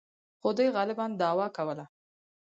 [0.41, 1.85] خو دوی غالباً دعوا کوله.